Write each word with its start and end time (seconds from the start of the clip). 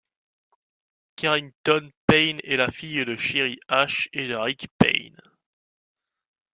Kherington 1.15 1.91
Payne 2.07 2.39
est 2.43 2.57
la 2.57 2.71
fille 2.71 3.05
de 3.05 3.15
Sheri 3.15 3.59
Ashe 3.67 4.09
et 4.13 4.27
de 4.27 4.33
Rick 4.33 4.67
Payne. 4.79 5.21